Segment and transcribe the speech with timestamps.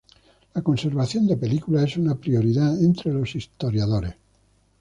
[0.55, 4.15] La conservación de películas es una prioridad entre los historiadores.